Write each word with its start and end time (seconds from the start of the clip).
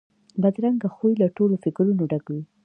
بدرنګه 0.41 0.89
خوی 0.95 1.13
له 1.21 1.27
تورو 1.35 1.55
فکرونو 1.63 2.03
ډک 2.11 2.25
وي 2.33 2.43